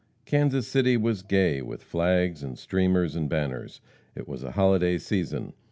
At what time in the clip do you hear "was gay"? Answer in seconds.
0.97-1.61